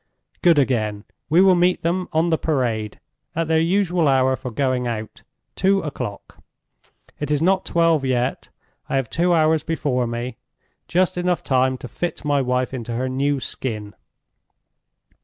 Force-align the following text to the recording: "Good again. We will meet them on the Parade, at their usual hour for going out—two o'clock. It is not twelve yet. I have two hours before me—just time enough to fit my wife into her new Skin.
"Good 0.41 0.57
again. 0.57 1.03
We 1.29 1.41
will 1.41 1.53
meet 1.53 1.83
them 1.83 2.09
on 2.11 2.31
the 2.31 2.37
Parade, 2.39 2.99
at 3.35 3.47
their 3.47 3.59
usual 3.59 4.07
hour 4.07 4.35
for 4.35 4.49
going 4.49 4.87
out—two 4.87 5.81
o'clock. 5.81 6.43
It 7.19 7.29
is 7.29 7.39
not 7.39 7.67
twelve 7.67 8.03
yet. 8.03 8.49
I 8.89 8.95
have 8.95 9.11
two 9.11 9.31
hours 9.31 9.61
before 9.61 10.07
me—just 10.07 11.13
time 11.13 11.21
enough 11.23 11.43
to 11.43 11.87
fit 11.87 12.25
my 12.25 12.41
wife 12.41 12.73
into 12.73 12.93
her 12.95 13.07
new 13.07 13.39
Skin. 13.39 13.93